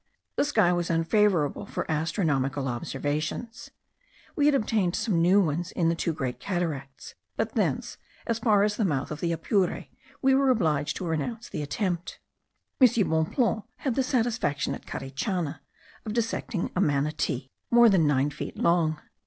The 0.35 0.45
sky 0.45 0.73
was 0.73 0.89
unfavourable 0.89 1.67
for 1.67 1.85
astronomical 1.87 2.67
observations; 2.67 3.69
we 4.35 4.47
had 4.47 4.55
obtained 4.55 4.95
some 4.95 5.21
new 5.21 5.39
ones 5.39 5.71
in 5.71 5.89
the 5.89 5.95
two 5.95 6.11
Great 6.11 6.39
Cataracts; 6.39 7.13
but 7.37 7.51
thence, 7.53 7.99
as 8.25 8.39
far 8.39 8.63
as 8.63 8.77
the 8.77 8.83
mouth 8.83 9.11
of 9.11 9.19
the 9.19 9.31
Apure, 9.31 9.85
we 10.19 10.33
were 10.33 10.49
obliged 10.49 10.97
to 10.97 11.05
renounce 11.05 11.49
the 11.49 11.61
attempt. 11.61 12.19
M. 12.81 12.87
Bonpland 13.11 13.61
had 13.75 13.93
the 13.93 14.01
satisfaction 14.01 14.73
at 14.73 14.87
Carichana 14.87 15.61
of 16.03 16.13
dissecting 16.13 16.71
a 16.75 16.81
manatee 16.81 17.51
more 17.69 17.87
than 17.87 18.07
nine 18.07 18.31
feet 18.31 18.57
long. 18.57 18.99